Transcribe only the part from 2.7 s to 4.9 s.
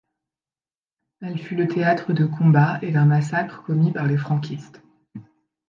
et d'un massacre commis par les franquistes.